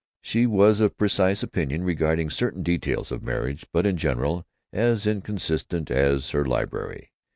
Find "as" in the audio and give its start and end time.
4.73-5.05, 5.91-6.31